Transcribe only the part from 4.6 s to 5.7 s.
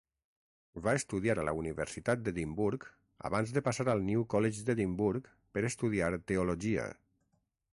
d'Edimburg per